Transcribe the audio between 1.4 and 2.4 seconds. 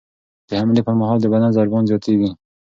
ضربان زیاتېږي.